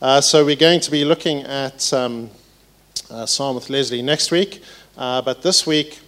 Uh, 0.00 0.20
so 0.20 0.44
we're 0.44 0.54
going 0.54 0.78
to 0.78 0.90
be 0.90 1.04
looking 1.04 1.42
at 1.42 1.92
um, 1.92 2.30
uh, 3.10 3.26
Psalm 3.26 3.56
with 3.56 3.70
Leslie 3.70 4.02
next 4.02 4.30
week, 4.30 4.62
uh, 4.96 5.22
but 5.22 5.42
this 5.42 5.66
week 5.66 5.98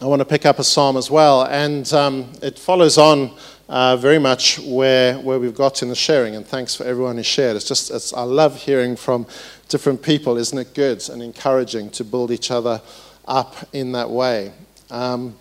I 0.00 0.06
want 0.06 0.20
to 0.20 0.24
pick 0.24 0.44
up 0.46 0.58
a 0.58 0.64
psalm 0.64 0.96
as 0.96 1.10
well, 1.10 1.44
and 1.44 1.92
um, 1.92 2.32
it 2.42 2.58
follows 2.58 2.98
on 2.98 3.36
uh, 3.68 3.96
very 3.96 4.18
much 4.18 4.58
where 4.58 5.18
where 5.20 5.38
we've 5.38 5.54
got 5.54 5.82
in 5.82 5.88
the 5.90 5.94
sharing. 5.94 6.34
And 6.34 6.44
thanks 6.44 6.74
for 6.74 6.84
everyone 6.84 7.16
who 7.16 7.22
shared. 7.22 7.54
It's 7.54 7.68
just 7.68 7.90
it's, 7.92 8.12
I 8.12 8.22
love 8.22 8.56
hearing 8.56 8.96
from 8.96 9.26
different 9.68 10.02
people. 10.02 10.36
Isn't 10.36 10.58
it 10.58 10.74
good 10.74 11.08
and 11.10 11.22
encouraging 11.22 11.90
to 11.90 12.04
build 12.04 12.32
each 12.32 12.50
other 12.50 12.80
up 13.26 13.54
in 13.72 13.92
that 13.92 14.10
way? 14.10 14.52
Um, 14.90 15.36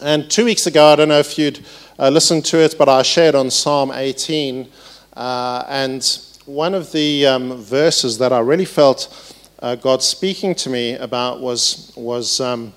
and 0.00 0.30
two 0.30 0.46
weeks 0.46 0.66
ago, 0.66 0.86
I 0.86 0.96
don't 0.96 1.08
know 1.08 1.18
if 1.18 1.36
you'd 1.36 1.66
uh, 1.98 2.08
listened 2.08 2.44
to 2.46 2.58
it, 2.58 2.76
but 2.78 2.88
I 2.88 3.02
shared 3.02 3.34
on 3.34 3.50
Psalm 3.50 3.90
18. 3.92 4.68
Uh, 5.16 5.64
and 5.68 6.20
one 6.44 6.74
of 6.74 6.92
the 6.92 7.26
um, 7.26 7.56
verses 7.56 8.18
that 8.18 8.34
I 8.34 8.40
really 8.40 8.66
felt 8.66 9.34
uh, 9.60 9.74
God 9.74 10.02
speaking 10.02 10.54
to 10.56 10.68
me 10.68 10.94
about 10.94 11.40
was, 11.40 11.90
was 11.96 12.38
um, 12.38 12.74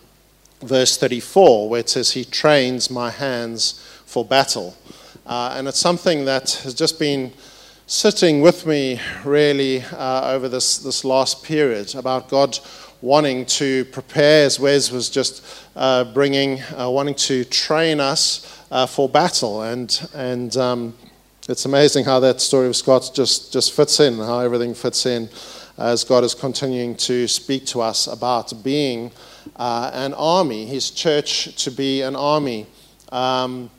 verse 0.61 0.97
34, 0.97 1.67
where 1.67 1.81
it 1.81 1.89
says, 1.89 2.13
He 2.13 2.23
trains 2.23 2.89
my 2.89 3.11
hands 3.11 3.85
for 4.05 4.23
battle. 4.23 4.77
Uh, 5.25 5.53
and 5.57 5.67
it's 5.67 5.79
something 5.79 6.23
that 6.25 6.51
has 6.63 6.73
just 6.73 6.97
been 6.97 7.33
sitting 7.87 8.39
with 8.39 8.65
me 8.65 9.01
really 9.25 9.81
uh, 9.91 10.31
over 10.31 10.47
this, 10.47 10.77
this 10.77 11.03
last 11.03 11.43
period 11.43 11.93
about 11.95 12.29
God 12.29 12.57
wanting 13.01 13.45
to 13.45 13.83
prepare, 13.85 14.45
as 14.45 14.59
Wes 14.59 14.91
was 14.91 15.09
just 15.09 15.45
uh, 15.75 16.05
bringing, 16.05 16.61
uh, 16.77 16.89
wanting 16.89 17.15
to 17.15 17.43
train 17.43 17.99
us 17.99 18.45
for 18.87 19.09
battle. 19.09 19.63
And, 19.63 20.09
and 20.13 20.55
um, 20.55 20.93
it's 21.49 21.65
amazing 21.65 22.05
how 22.05 22.19
that 22.19 22.39
story 22.39 22.67
of 22.67 22.75
Scott 22.75 23.09
just, 23.11 23.51
just 23.51 23.73
fits 23.73 23.99
in, 23.99 24.17
how 24.17 24.39
everything 24.41 24.75
fits 24.75 25.07
in 25.07 25.27
as 25.79 26.03
God 26.03 26.23
is 26.23 26.35
continuing 26.35 26.95
to 26.97 27.27
speak 27.27 27.65
to 27.67 27.81
us 27.81 28.05
about 28.05 28.53
being 28.63 29.11
uh, 29.55 29.89
an 29.95 30.13
army, 30.13 30.67
his 30.67 30.91
church 30.91 31.55
to 31.63 31.71
be 31.71 32.03
an 32.03 32.15
army. 32.15 32.67
Um, 33.11 33.71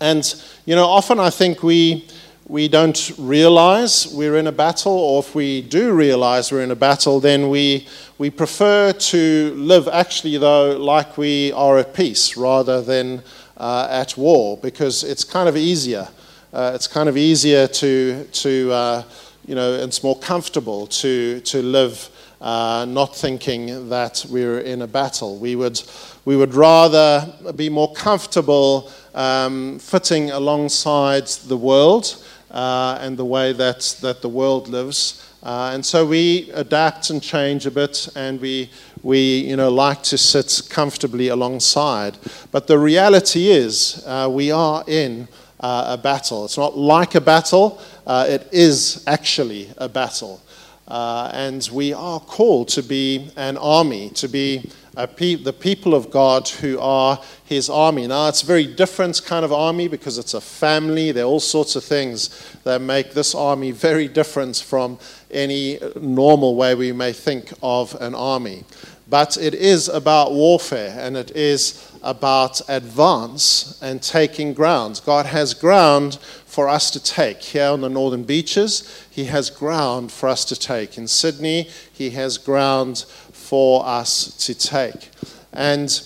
and, 0.00 0.32
you 0.64 0.76
know, 0.76 0.86
often 0.86 1.18
I 1.18 1.30
think 1.30 1.64
we, 1.64 2.06
we 2.46 2.68
don't 2.68 3.10
realize 3.18 4.06
we're 4.14 4.36
in 4.36 4.46
a 4.46 4.52
battle, 4.52 4.96
or 4.96 5.18
if 5.18 5.34
we 5.34 5.60
do 5.60 5.92
realize 5.92 6.52
we're 6.52 6.62
in 6.62 6.70
a 6.70 6.76
battle, 6.76 7.18
then 7.18 7.48
we, 7.48 7.88
we 8.16 8.30
prefer 8.30 8.92
to 8.92 9.54
live 9.56 9.88
actually, 9.88 10.38
though, 10.38 10.76
like 10.76 11.18
we 11.18 11.50
are 11.50 11.78
at 11.78 11.94
peace 11.94 12.36
rather 12.36 12.80
than 12.80 13.24
uh, 13.56 13.88
at 13.90 14.16
war, 14.16 14.56
because 14.58 15.02
it's 15.02 15.24
kind 15.24 15.48
of 15.48 15.56
easier 15.56 16.06
uh, 16.52 16.72
it's 16.74 16.86
kind 16.86 17.08
of 17.08 17.16
easier 17.16 17.66
to, 17.66 18.24
to 18.32 18.72
uh, 18.72 19.02
you 19.46 19.54
know, 19.54 19.72
it's 19.72 20.02
more 20.02 20.18
comfortable 20.18 20.86
to, 20.86 21.40
to 21.40 21.62
live 21.62 22.10
uh, 22.40 22.84
not 22.88 23.14
thinking 23.14 23.88
that 23.88 24.26
we're 24.28 24.60
in 24.60 24.82
a 24.82 24.86
battle. 24.86 25.38
We 25.38 25.56
would, 25.56 25.80
we 26.24 26.36
would 26.36 26.54
rather 26.54 27.32
be 27.56 27.68
more 27.68 27.92
comfortable 27.92 28.90
um, 29.14 29.78
fitting 29.78 30.30
alongside 30.30 31.26
the 31.26 31.56
world 31.56 32.22
uh, 32.50 32.98
and 33.00 33.16
the 33.16 33.24
way 33.24 33.52
that, 33.52 33.96
that 34.02 34.22
the 34.22 34.28
world 34.28 34.68
lives. 34.68 35.28
Uh, 35.42 35.70
and 35.74 35.84
so 35.84 36.06
we 36.06 36.50
adapt 36.52 37.10
and 37.10 37.20
change 37.20 37.66
a 37.66 37.70
bit, 37.70 38.08
and 38.14 38.40
we, 38.40 38.70
we 39.02 39.38
you 39.38 39.56
know, 39.56 39.70
like 39.70 40.02
to 40.02 40.18
sit 40.18 40.62
comfortably 40.68 41.28
alongside. 41.28 42.16
But 42.52 42.66
the 42.66 42.78
reality 42.78 43.48
is, 43.48 44.04
uh, 44.06 44.28
we 44.30 44.52
are 44.52 44.84
in 44.86 45.26
uh, 45.62 45.84
a 45.88 45.96
battle. 45.96 46.44
It's 46.44 46.58
not 46.58 46.76
like 46.76 47.14
a 47.14 47.20
battle, 47.20 47.80
uh, 48.06 48.26
it 48.28 48.48
is 48.52 49.04
actually 49.06 49.70
a 49.78 49.88
battle. 49.88 50.42
Uh, 50.88 51.30
and 51.32 51.68
we 51.72 51.92
are 51.92 52.20
called 52.20 52.68
to 52.68 52.82
be 52.82 53.30
an 53.36 53.56
army, 53.56 54.10
to 54.10 54.28
be 54.28 54.70
pe- 55.16 55.36
the 55.36 55.52
people 55.52 55.94
of 55.94 56.10
God 56.10 56.48
who 56.48 56.78
are 56.80 57.18
his 57.44 57.70
army. 57.70 58.06
Now, 58.06 58.28
it's 58.28 58.42
a 58.42 58.46
very 58.46 58.66
different 58.66 59.24
kind 59.24 59.44
of 59.44 59.52
army 59.52 59.88
because 59.88 60.18
it's 60.18 60.34
a 60.34 60.40
family. 60.40 61.12
There 61.12 61.24
are 61.24 61.28
all 61.28 61.40
sorts 61.40 61.76
of 61.76 61.84
things 61.84 62.56
that 62.64 62.80
make 62.80 63.12
this 63.12 63.34
army 63.34 63.70
very 63.70 64.08
different 64.08 64.56
from 64.56 64.98
any 65.30 65.78
normal 66.00 66.56
way 66.56 66.74
we 66.74 66.92
may 66.92 67.12
think 67.12 67.52
of 67.62 67.94
an 68.00 68.14
army. 68.14 68.64
But 69.12 69.36
it 69.36 69.52
is 69.52 69.90
about 69.90 70.32
warfare 70.32 70.96
and 70.98 71.18
it 71.18 71.32
is 71.32 71.86
about 72.02 72.62
advance 72.66 73.78
and 73.82 74.02
taking 74.02 74.54
ground. 74.54 75.02
God 75.04 75.26
has 75.26 75.52
ground 75.52 76.14
for 76.46 76.66
us 76.66 76.90
to 76.92 76.98
take. 76.98 77.42
Here 77.42 77.66
on 77.66 77.82
the 77.82 77.90
northern 77.90 78.22
beaches, 78.22 79.04
He 79.10 79.26
has 79.26 79.50
ground 79.50 80.12
for 80.12 80.30
us 80.30 80.46
to 80.46 80.56
take. 80.56 80.96
In 80.96 81.08
Sydney, 81.08 81.68
He 81.92 82.08
has 82.12 82.38
ground 82.38 83.04
for 83.32 83.84
us 83.84 84.34
to 84.46 84.54
take. 84.54 85.10
And 85.52 86.02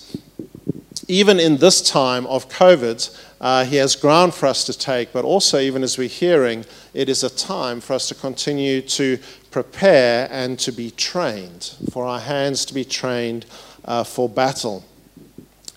even 1.07 1.39
in 1.39 1.59
this 1.59 1.81
time 1.81 2.27
of 2.27 2.49
COVID, 2.49 3.17
uh, 3.39 3.63
He 3.63 3.77
has 3.77 3.95
ground 3.95 4.33
for 4.33 4.47
us 4.47 4.65
to 4.65 4.77
take, 4.77 5.13
but 5.13 5.23
also, 5.23 5.59
even 5.59 5.81
as 5.81 5.97
we're 5.97 6.09
hearing, 6.09 6.65
it 6.93 7.07
is 7.07 7.23
a 7.23 7.29
time 7.29 7.79
for 7.79 7.93
us 7.93 8.09
to 8.09 8.15
continue 8.15 8.81
to 8.81 9.17
prepare 9.63 10.27
and 10.29 10.59
to 10.59 10.71
be 10.71 10.91
trained, 10.91 11.73
for 11.91 12.05
our 12.05 12.19
hands 12.19 12.63
to 12.63 12.75
be 12.75 12.85
trained 12.85 13.43
uh, 13.85 14.03
for 14.03 14.29
battle. 14.29 14.85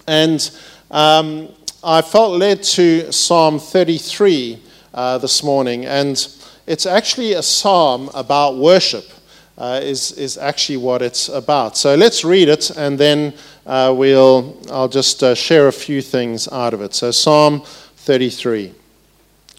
And 0.06 0.50
um, 0.90 1.48
I 1.82 2.02
felt 2.02 2.38
led 2.38 2.62
to 2.76 3.10
Psalm 3.10 3.58
33 3.58 4.62
uh, 4.92 5.16
this 5.16 5.42
morning, 5.42 5.86
and 5.86 6.14
it's 6.66 6.84
actually 6.84 7.32
a 7.32 7.42
psalm 7.42 8.10
about 8.12 8.58
worship. 8.58 9.06
Uh, 9.56 9.78
is, 9.82 10.12
is 10.12 10.38
actually 10.38 10.78
what 10.78 11.02
it's 11.02 11.28
about. 11.28 11.76
So 11.76 11.94
let's 11.94 12.24
read 12.24 12.48
it 12.48 12.70
and 12.70 12.98
then 12.98 13.34
uh, 13.66 13.94
we'll, 13.94 14.56
I'll 14.70 14.88
just 14.88 15.22
uh, 15.22 15.34
share 15.34 15.68
a 15.68 15.72
few 15.72 16.00
things 16.00 16.48
out 16.48 16.72
of 16.72 16.80
it. 16.80 16.94
So, 16.94 17.10
Psalm 17.10 17.60
33 17.96 18.72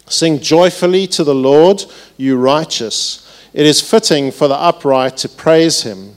Sing 0.08 0.40
joyfully 0.40 1.06
to 1.06 1.22
the 1.22 1.34
Lord, 1.34 1.84
you 2.16 2.36
righteous. 2.36 3.21
It 3.54 3.66
is 3.66 3.82
fitting 3.82 4.30
for 4.30 4.48
the 4.48 4.54
upright 4.54 5.18
to 5.18 5.28
praise 5.28 5.82
him. 5.82 6.16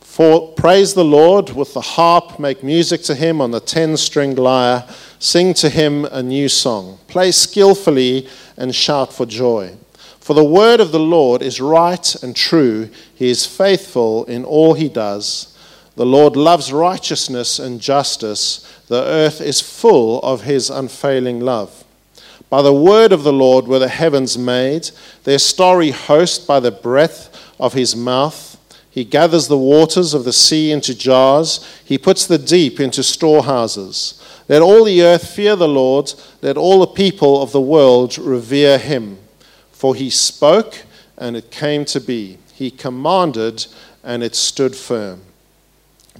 For 0.00 0.52
praise 0.52 0.94
the 0.94 1.04
Lord 1.04 1.50
with 1.50 1.74
the 1.74 1.80
harp, 1.80 2.38
make 2.38 2.62
music 2.62 3.02
to 3.02 3.14
him 3.14 3.40
on 3.40 3.50
the 3.50 3.60
ten 3.60 3.96
stringed 3.96 4.38
lyre, 4.38 4.84
sing 5.18 5.52
to 5.54 5.68
him 5.68 6.04
a 6.06 6.22
new 6.22 6.48
song, 6.48 6.98
play 7.08 7.32
skillfully 7.32 8.28
and 8.56 8.74
shout 8.74 9.12
for 9.12 9.26
joy. 9.26 9.74
For 10.20 10.34
the 10.34 10.44
word 10.44 10.80
of 10.80 10.92
the 10.92 11.00
Lord 11.00 11.42
is 11.42 11.60
right 11.60 12.14
and 12.22 12.34
true, 12.34 12.88
he 13.14 13.30
is 13.30 13.46
faithful 13.46 14.24
in 14.24 14.44
all 14.44 14.74
he 14.74 14.88
does. 14.88 15.56
The 15.96 16.06
Lord 16.06 16.36
loves 16.36 16.72
righteousness 16.72 17.58
and 17.58 17.80
justice, 17.80 18.66
the 18.88 19.02
earth 19.02 19.40
is 19.40 19.60
full 19.60 20.20
of 20.20 20.42
his 20.42 20.70
unfailing 20.70 21.40
love. 21.40 21.85
By 22.48 22.62
the 22.62 22.72
word 22.72 23.12
of 23.12 23.24
the 23.24 23.32
Lord 23.32 23.66
were 23.66 23.78
the 23.78 23.88
heavens 23.88 24.38
made, 24.38 24.90
their 25.24 25.38
starry 25.38 25.90
host 25.90 26.46
by 26.46 26.60
the 26.60 26.70
breath 26.70 27.54
of 27.58 27.72
his 27.72 27.96
mouth. 27.96 28.52
He 28.88 29.04
gathers 29.04 29.48
the 29.48 29.58
waters 29.58 30.14
of 30.14 30.24
the 30.24 30.32
sea 30.32 30.70
into 30.70 30.94
jars. 30.94 31.62
He 31.84 31.98
puts 31.98 32.26
the 32.26 32.38
deep 32.38 32.80
into 32.80 33.02
storehouses. 33.02 34.22
Let 34.48 34.62
all 34.62 34.84
the 34.84 35.02
earth 35.02 35.28
fear 35.28 35.56
the 35.56 35.68
Lord. 35.68 36.14
Let 36.40 36.56
all 36.56 36.80
the 36.80 36.86
people 36.86 37.42
of 37.42 37.52
the 37.52 37.60
world 37.60 38.16
revere 38.16 38.78
him. 38.78 39.18
For 39.72 39.94
he 39.94 40.08
spoke, 40.08 40.84
and 41.18 41.36
it 41.36 41.50
came 41.50 41.84
to 41.86 42.00
be. 42.00 42.38
He 42.54 42.70
commanded, 42.70 43.66
and 44.02 44.22
it 44.22 44.34
stood 44.34 44.74
firm. 44.74 45.22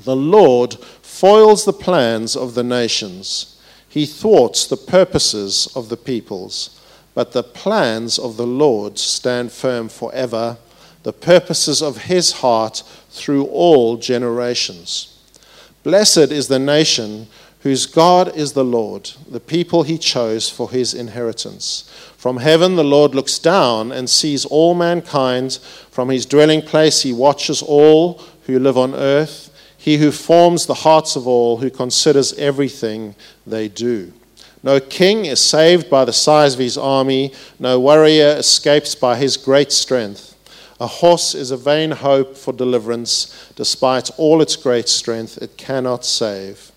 The 0.05 0.17
Lord 0.17 0.75
foils 1.01 1.65
the 1.65 1.73
plans 1.73 2.37
of 2.37 2.55
the 2.55 2.65
nations. 2.65 3.56
He 3.89 4.07
thwarts 4.07 4.67
the 4.67 4.77
purposes 4.77 5.69
of 5.75 5.89
the 5.89 5.97
peoples. 5.97 6.81
But 7.15 7.33
the 7.33 7.43
plans 7.43 8.19
of 8.19 8.37
the 8.37 8.47
Lord 8.47 8.99
stand 8.99 9.53
firm 9.53 9.89
forever 9.89 10.59
the 11.07 11.13
purposes 11.13 11.81
of 11.81 11.99
his 11.99 12.33
heart 12.33 12.83
through 13.11 13.45
all 13.45 13.97
generations. 13.97 15.17
Blessed 15.85 16.33
is 16.33 16.49
the 16.49 16.59
nation 16.59 17.29
whose 17.61 17.87
God 17.87 18.37
is 18.37 18.55
the 18.55 18.65
Lord, 18.65 19.13
the 19.31 19.39
people 19.39 19.85
he 19.85 19.99
chose 19.99 20.51
for 20.51 20.69
his 20.69 20.95
inheritance. 20.95 21.89
From 22.17 22.39
heaven 22.39 22.75
the 22.75 22.83
Lord 22.83 23.15
looks 23.15 23.39
down 23.39 23.93
and 23.93 24.11
sees 24.11 24.45
all 24.45 24.75
mankind. 24.75 25.61
From 25.93 26.09
his 26.09 26.27
dwelling 26.27 26.61
place 26.61 27.03
he 27.03 27.13
watches 27.13 27.63
all 27.63 28.21
who 28.47 28.59
live 28.59 28.77
on 28.77 28.93
earth. 28.93 29.46
He 29.87 29.99
who 29.99 30.11
forms 30.11 30.67
the 30.67 30.75
hearts 30.75 31.15
of 31.15 31.29
all, 31.29 31.59
who 31.59 31.71
considers 31.71 32.33
everything 32.33 33.15
they 33.47 33.69
do. 33.69 34.13
No 34.61 34.81
king 34.81 35.27
is 35.27 35.41
saved 35.41 35.89
by 35.89 36.05
the 36.05 36.13
size 36.13 36.55
of 36.55 36.59
his 36.59 36.77
army, 36.77 37.33
no 37.61 37.79
warrior 37.79 38.31
escapes 38.31 38.97
by 38.97 39.17
his 39.17 39.37
great 39.37 39.71
strength. 39.71 40.35
A 40.81 40.89
horse 40.89 41.37
is 41.37 41.53
a 41.53 41.57
vain 41.57 41.93
hope 41.93 42.37
for 42.37 42.53
deliverance. 42.53 43.53
Despite 43.55 44.11
all 44.17 44.43
its 44.43 44.57
great 44.57 44.89
strength, 44.89 45.39
it 45.39 45.57
cannot 45.57 46.05
save. 46.05 46.73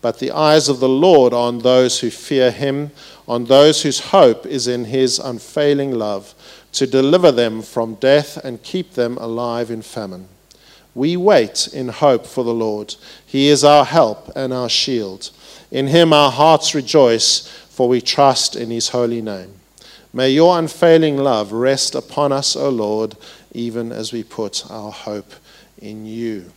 But 0.00 0.20
the 0.20 0.30
eyes 0.30 0.68
of 0.68 0.78
the 0.78 0.88
Lord 0.88 1.32
are 1.32 1.48
on 1.48 1.58
those 1.58 1.98
who 1.98 2.10
fear 2.10 2.52
him, 2.52 2.92
on 3.26 3.46
those 3.46 3.82
whose 3.82 3.98
hope 3.98 4.46
is 4.46 4.68
in 4.68 4.84
his 4.84 5.18
unfailing 5.18 5.98
love, 5.98 6.32
to 6.74 6.86
deliver 6.86 7.32
them 7.32 7.60
from 7.60 7.96
death 7.96 8.36
and 8.36 8.62
keep 8.62 8.92
them 8.92 9.16
alive 9.16 9.68
in 9.68 9.82
famine. 9.82 10.28
We 10.94 11.16
wait 11.16 11.68
in 11.72 11.88
hope 11.88 12.26
for 12.26 12.44
the 12.44 12.54
Lord. 12.54 12.96
He 13.24 13.48
is 13.48 13.64
our 13.64 13.84
help 13.84 14.30
and 14.36 14.52
our 14.52 14.68
shield. 14.68 15.30
In 15.70 15.86
him 15.86 16.12
our 16.12 16.30
hearts 16.30 16.74
rejoice, 16.74 17.48
for 17.70 17.88
we 17.88 18.00
trust 18.00 18.56
in 18.56 18.70
his 18.70 18.90
holy 18.90 19.22
name. 19.22 19.54
May 20.12 20.30
your 20.30 20.58
unfailing 20.58 21.16
love 21.16 21.52
rest 21.52 21.94
upon 21.94 22.32
us, 22.32 22.54
O 22.54 22.68
Lord, 22.68 23.16
even 23.52 23.90
as 23.90 24.12
we 24.12 24.22
put 24.22 24.70
our 24.70 24.92
hope 24.92 25.32
in 25.78 26.04
you. 26.04 26.52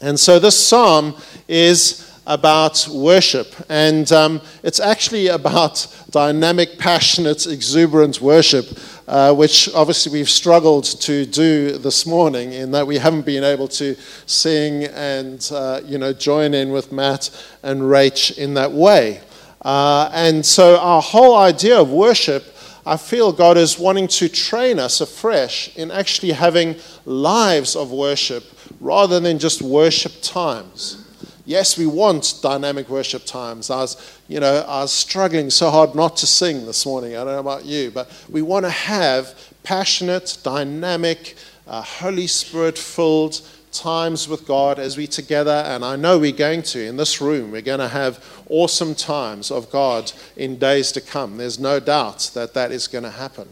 And 0.00 0.18
so 0.18 0.38
this 0.38 0.66
psalm 0.66 1.16
is 1.48 2.05
about 2.26 2.88
worship, 2.90 3.54
and 3.68 4.10
um, 4.12 4.40
it's 4.62 4.80
actually 4.80 5.28
about 5.28 5.86
dynamic, 6.10 6.78
passionate, 6.78 7.46
exuberant 7.46 8.20
worship, 8.20 8.66
uh, 9.06 9.32
which 9.34 9.72
obviously 9.74 10.12
we've 10.12 10.28
struggled 10.28 10.84
to 10.84 11.24
do 11.26 11.78
this 11.78 12.04
morning 12.06 12.52
in 12.52 12.70
that 12.72 12.86
we 12.86 12.98
haven't 12.98 13.24
been 13.24 13.44
able 13.44 13.68
to 13.68 13.94
sing 14.26 14.84
and 14.84 15.50
uh, 15.52 15.80
you 15.84 15.98
know 15.98 16.12
join 16.12 16.54
in 16.54 16.70
with 16.72 16.90
Matt 16.90 17.30
and 17.62 17.82
Rach 17.82 18.36
in 18.36 18.54
that 18.54 18.72
way. 18.72 19.20
Uh, 19.62 20.10
and 20.12 20.44
so 20.44 20.78
our 20.78 21.02
whole 21.02 21.36
idea 21.36 21.80
of 21.80 21.90
worship 21.90 22.44
I 22.88 22.96
feel 22.96 23.32
God 23.32 23.56
is 23.56 23.80
wanting 23.80 24.06
to 24.08 24.28
train 24.28 24.78
us 24.78 25.00
afresh 25.00 25.76
in 25.76 25.90
actually 25.90 26.30
having 26.30 26.76
lives 27.04 27.74
of 27.74 27.90
worship 27.90 28.44
rather 28.78 29.18
than 29.18 29.40
just 29.40 29.60
worship 29.60 30.12
times. 30.22 31.05
Yes, 31.46 31.78
we 31.78 31.86
want 31.86 32.40
dynamic 32.42 32.88
worship 32.88 33.24
times. 33.24 33.70
I 33.70 33.76
was, 33.76 34.18
you 34.26 34.40
know, 34.40 34.64
I 34.66 34.80
was 34.82 34.92
struggling 34.92 35.48
so 35.48 35.70
hard 35.70 35.94
not 35.94 36.16
to 36.18 36.26
sing 36.26 36.66
this 36.66 36.84
morning. 36.84 37.12
I 37.12 37.18
don't 37.18 37.34
know 37.34 37.38
about 37.38 37.64
you, 37.64 37.92
but 37.92 38.10
we 38.28 38.42
want 38.42 38.66
to 38.66 38.70
have 38.70 39.32
passionate, 39.62 40.38
dynamic, 40.42 41.36
uh, 41.68 41.82
Holy 41.82 42.26
Spirit 42.26 42.76
filled 42.76 43.40
times 43.70 44.28
with 44.28 44.44
God 44.44 44.80
as 44.80 44.96
we 44.96 45.06
together, 45.06 45.62
and 45.66 45.84
I 45.84 45.94
know 45.94 46.18
we're 46.18 46.32
going 46.32 46.62
to 46.62 46.84
in 46.84 46.96
this 46.96 47.20
room, 47.20 47.52
we're 47.52 47.62
going 47.62 47.78
to 47.78 47.88
have 47.88 48.24
awesome 48.48 48.94
times 48.94 49.50
of 49.52 49.70
God 49.70 50.12
in 50.36 50.58
days 50.58 50.90
to 50.92 51.00
come. 51.00 51.36
There's 51.36 51.60
no 51.60 51.78
doubt 51.78 52.30
that 52.34 52.54
that 52.54 52.72
is 52.72 52.88
going 52.88 53.04
to 53.04 53.10
happen. 53.10 53.48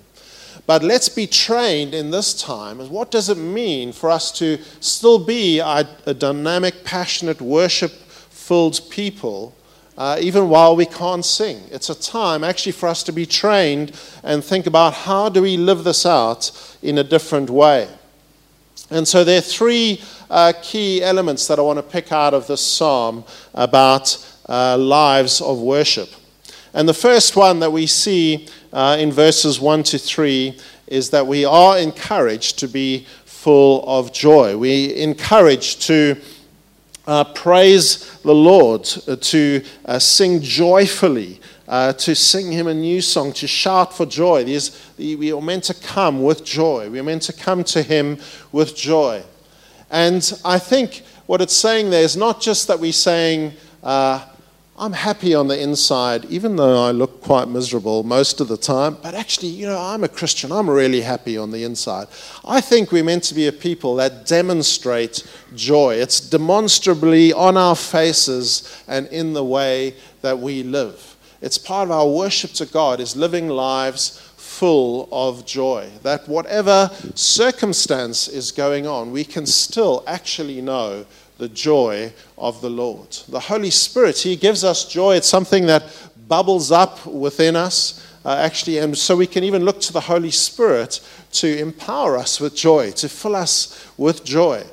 But 0.67 0.83
let's 0.83 1.09
be 1.09 1.27
trained 1.27 1.95
in 1.95 2.11
this 2.11 2.35
time. 2.35 2.79
What 2.89 3.11
does 3.11 3.29
it 3.29 3.39
mean 3.39 3.93
for 3.93 4.11
us 4.11 4.33
to 4.39 4.59
still 4.81 5.19
be 5.19 5.59
a, 5.59 5.89
a 6.07 6.15
dynamic, 6.15 6.85
passionate, 6.85 7.41
worship 7.41 7.93
filled 7.93 8.81
people, 8.91 9.55
uh, 9.97 10.19
even 10.21 10.49
while 10.49 10.75
we 10.75 10.87
can't 10.87 11.25
sing? 11.25 11.61
It's 11.71 11.91
a 11.91 11.95
time 11.95 12.45
actually 12.45 12.73
for 12.73 12.89
us 12.89 13.03
to 13.05 13.13
be 13.13 13.27
trained 13.27 13.93
and 14.23 14.43
think 14.43 14.67
about 14.67 14.95
how 14.95 15.29
do 15.29 15.43
we 15.43 15.57
live 15.57 15.85
this 15.85 16.07
out 16.07 16.51
in 16.83 16.99
a 16.99 17.05
different 17.05 17.51
way. 17.51 17.89
And 18.91 19.09
so 19.09 19.25
there 19.25 19.39
are 19.39 19.43
three 19.43 20.03
uh, 20.31 20.53
key 20.63 21.03
elements 21.03 21.47
that 21.47 21.59
I 21.59 21.63
want 21.63 21.79
to 21.79 21.83
pick 21.83 22.13
out 22.13 22.35
of 22.35 22.47
this 22.47 22.65
psalm 22.65 23.25
about 23.55 24.17
uh, 24.49 24.77
lives 24.77 25.41
of 25.41 25.59
worship. 25.59 26.11
And 26.75 26.89
the 26.89 26.95
first 26.95 27.37
one 27.37 27.61
that 27.61 27.71
we 27.71 27.87
see 27.87 28.49
uh, 28.75 28.97
in 28.99 29.13
verses 29.13 29.61
1 29.61 29.85
to 29.85 29.99
3 29.99 30.59
is 30.89 31.11
that 31.11 31.27
we 31.27 31.45
are 31.45 31.79
encouraged 31.79 32.59
to 32.59 32.69
be 32.69 33.07
full 33.25 33.85
of 33.87 34.13
joy. 34.13 34.57
We 34.59 34.97
encouraged 34.97 35.83
to 35.83 36.17
uh, 37.07 37.23
praise 37.23 38.19
the 38.23 38.35
Lord, 38.35 38.89
uh, 39.07 39.17
to 39.17 39.63
uh, 39.85 39.99
sing 40.01 40.41
joyfully, 40.43 41.41
uh, 41.69 41.93
to 41.93 42.17
sing 42.17 42.51
him 42.51 42.67
a 42.67 42.75
new 42.75 43.01
song, 43.01 43.33
to 43.35 43.47
shout 43.47 43.95
for 43.95 44.07
joy. 44.07 44.43
These, 44.43 44.93
we 44.99 45.33
are 45.33 45.41
meant 45.41 45.65
to 45.65 45.75
come 45.75 46.25
with 46.25 46.45
joy. 46.45 46.91
We 46.91 46.99
are 46.99 47.05
meant 47.05 47.23
to 47.23 47.33
come 47.33 47.63
to 47.65 47.83
him 47.83 48.19
with 48.51 48.75
joy. 48.75 49.23
And 49.89 50.33
I 50.45 50.59
think 50.59 51.03
what 51.27 51.41
it's 51.41 51.57
saying 51.57 51.91
there 51.91 52.03
is 52.03 52.17
not 52.17 52.41
just 52.41 52.67
that 52.67 52.81
we're 52.81 52.93
saying, 52.93 53.53
uh, 53.85 54.27
I'm 54.77 54.93
happy 54.93 55.37
on 55.37 55.47
the 55.47 55.61
inside, 55.61 56.25
even 56.25 56.57
though 56.57 56.85
I 56.85 56.91
look 56.91 57.23
quite 57.23 57.47
miserable 57.47 58.03
most 58.03 58.41
of 58.41 58.49
the 58.49 58.57
time, 58.57 58.97
but 59.01 59.15
actually, 59.15 59.49
you 59.49 59.67
know, 59.67 59.79
I'm 59.79 60.03
a 60.03 60.09
Christian. 60.09 60.51
I'm 60.51 60.69
really 60.69 61.03
happy 61.03 61.39
on 61.39 61.53
the 61.53 61.63
inside. 61.63 62.09
I 62.45 62.61
think 62.61 62.91
we're 62.91 63.05
meant 63.05 63.23
to 63.25 63.35
be 63.35 63.47
a 63.47 63.53
people 63.53 63.95
that 63.97 64.27
demonstrate 64.27 65.23
joy. 65.55 65.95
It's 65.95 66.19
demonstrably 66.19 67.33
on 67.33 67.57
our 67.57 67.77
faces 67.77 68.83
and 68.89 69.07
in 69.09 69.33
the 69.33 69.45
way 69.45 69.95
that 70.23 70.41
we 70.41 70.65
live. 70.65 71.17
It's 71.41 71.59
part 71.59 71.89
of 71.89 71.93
our 71.93 72.09
worship 72.09 72.51
to 72.55 72.67
God 72.67 72.99
is 72.99 73.15
living 73.15 73.49
lives 73.49 74.19
full 74.37 75.09
of 75.13 75.47
joy. 75.47 75.89
That 76.03 76.29
whatever 76.29 76.91
circumstance 77.15 78.27
is 78.27 78.51
going 78.51 78.89
on, 78.89 79.13
we 79.13 79.25
can 79.25 79.47
still 79.47 80.03
actually 80.07 80.61
know 80.61 81.07
the 81.39 81.49
joy 81.49 82.13
of 82.39 82.61
the 82.61 82.71
Lord. 82.71 83.11
The 83.29 83.41
Holy 83.41 83.71
Spirit, 83.71 84.19
He 84.19 84.37
gives 84.37 84.65
us 84.65 84.89
joy. 84.89 85.17
It's 85.17 85.29
something 85.29 85.67
that 85.67 85.85
bubbles 86.29 86.71
up 86.71 87.05
within 87.07 87.57
us, 87.57 88.07
uh, 88.25 88.37
actually, 88.37 88.79
and 88.79 88.97
so 88.97 89.17
we 89.17 89.27
can 89.27 89.45
even 89.45 89.65
look 89.65 89.81
to 89.83 89.93
the 89.93 90.01
Holy 90.01 90.31
Spirit 90.31 91.01
to 91.33 91.59
empower 91.59 92.17
us 92.17 92.41
with 92.41 92.55
joy, 92.55 92.93
to 92.93 93.09
fill 93.09 93.37
us 93.37 93.87
with 93.97 94.25
joy. 94.25 94.65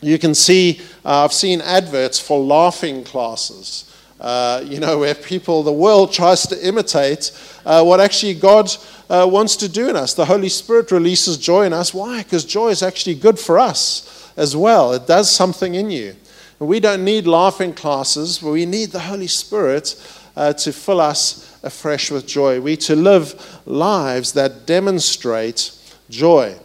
You 0.00 0.18
can 0.18 0.34
see, 0.34 0.80
uh, 1.04 1.24
I've 1.24 1.32
seen 1.32 1.60
adverts 1.60 2.18
for 2.18 2.40
laughing 2.40 3.04
classes 3.04 3.90
uh, 4.20 4.62
you 4.66 4.80
know, 4.80 4.98
where 4.98 5.14
people, 5.14 5.62
the 5.62 5.72
world 5.72 6.12
tries 6.12 6.46
to 6.46 6.66
imitate 6.66 7.32
uh, 7.64 7.82
what 7.82 8.00
actually 8.00 8.34
God 8.34 8.70
uh, 9.08 9.26
wants 9.28 9.56
to 9.56 9.68
do 9.68 9.88
in 9.88 9.96
us. 9.96 10.12
The 10.12 10.26
Holy 10.26 10.50
Spirit 10.50 10.90
releases 10.90 11.38
joy 11.38 11.64
in 11.64 11.72
us. 11.72 11.94
Why? 11.94 12.22
Because 12.22 12.44
joy 12.44 12.68
is 12.68 12.82
actually 12.82 13.14
good 13.14 13.38
for 13.38 13.58
us 13.58 14.19
as 14.36 14.56
well. 14.56 14.92
It 14.92 15.06
does 15.06 15.30
something 15.30 15.74
in 15.74 15.90
you. 15.90 16.16
And 16.58 16.68
we 16.68 16.80
don't 16.80 17.04
need 17.04 17.26
laughing 17.26 17.72
classes, 17.72 18.38
but 18.38 18.50
we 18.50 18.66
need 18.66 18.90
the 18.90 19.00
Holy 19.00 19.26
Spirit 19.26 19.94
uh, 20.36 20.52
to 20.54 20.72
fill 20.72 21.00
us 21.00 21.58
afresh 21.62 22.10
with 22.10 22.26
joy. 22.26 22.60
We 22.60 22.76
to 22.76 22.96
live 22.96 23.60
lives 23.66 24.32
that 24.32 24.66
demonstrate 24.66 25.72
joy. 26.08 26.56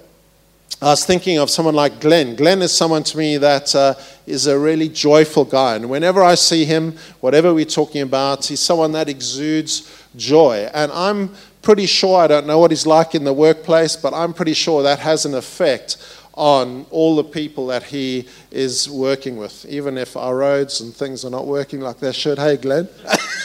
I 0.82 0.88
was 0.88 1.06
thinking 1.06 1.40
of 1.40 1.50
someone 1.50 1.74
like 1.74 2.02
Glenn. 2.02 2.36
Glenn 2.36 2.62
is 2.62 2.74
someone 2.74 3.04
to 3.04 3.18
me 3.18 3.38
that 3.38 3.74
uh, 3.74 3.96
is 4.26 4.46
a 4.48 4.60
really 4.60 4.90
joyful 4.90 5.46
guy. 5.46 5.78
And 5.78 5.90
whenever 5.90 6.22
I 6.22 6.36
see 6.36 6.66
him, 6.66 6.98
whatever 7.22 7.54
we're 7.54 7.66
talking 7.66 8.02
about, 8.02 8.46
he's 8.46 8.60
someone 8.60 8.92
that 8.92 9.08
exudes 9.08 9.90
joy. 10.18 10.70
And 10.74 10.92
I'm 10.92 11.34
pretty 11.62 11.86
sure, 11.86 12.20
I 12.20 12.28
don't 12.28 12.46
know 12.46 12.60
what 12.60 12.72
he's 12.72 12.86
like 12.86 13.16
in 13.16 13.24
the 13.24 13.34
workplace, 13.34 13.96
but 13.96 14.14
I'm 14.14 14.34
pretty 14.34 14.54
sure 14.54 14.84
that 14.84 15.00
has 15.00 15.26
an 15.26 15.34
effect 15.34 15.98
on 16.36 16.86
all 16.92 17.16
the 17.16 17.24
people 17.24 17.68
that 17.68 17.84
he 17.84 18.28
is 18.52 18.90
working 18.90 19.38
with, 19.38 19.66
even 19.66 19.98
if 19.98 20.18
our 20.18 20.36
roads 20.36 20.82
and 20.82 20.94
things 20.94 21.24
are 21.24 21.30
not 21.30 21.48
working 21.48 21.80
like 21.80 22.00
they 22.00 22.12
should. 22.12 22.38
Hey, 22.38 22.58
Glenn. 22.58 22.90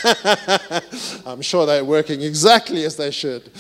I'm 1.24 1.40
sure 1.40 1.66
they're 1.66 1.84
working 1.84 2.20
exactly 2.22 2.84
as 2.84 2.96
they 2.96 3.12
should. 3.12 3.50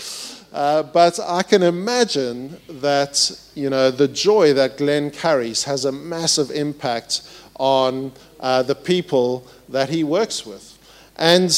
Uh, 0.52 0.82
but 0.82 1.20
I 1.20 1.44
can 1.44 1.62
imagine 1.62 2.56
that 2.68 3.30
you 3.54 3.70
know 3.70 3.92
the 3.92 4.08
joy 4.08 4.52
that 4.54 4.78
Glenn 4.78 5.12
carries 5.12 5.62
has 5.62 5.84
a 5.84 5.92
massive 5.92 6.50
impact 6.50 7.22
on 7.54 8.10
uh, 8.40 8.62
the 8.64 8.74
people 8.74 9.46
that 9.68 9.90
he 9.90 10.02
works 10.02 10.44
with, 10.44 10.76
and 11.16 11.50